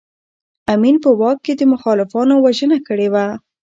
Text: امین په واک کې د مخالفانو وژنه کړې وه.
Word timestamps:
امین 0.73 0.95
په 1.03 1.09
واک 1.19 1.37
کې 1.45 1.53
د 1.57 1.61
مخالفانو 1.73 2.33
وژنه 2.45 2.77
کړې 2.87 3.07
وه. 3.13 3.25